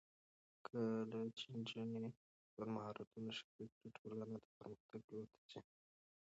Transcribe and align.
کله 0.65 1.19
چې 1.37 1.45
نجونې 1.57 2.09
خپل 2.47 2.67
مهارتونه 2.75 3.29
شریک 3.39 3.71
کړي، 3.75 3.89
ټولنه 3.97 4.35
د 4.43 4.45
پرمختګ 4.57 5.01
لور 5.11 5.27
ته 5.49 5.49
ځي. 5.49 5.61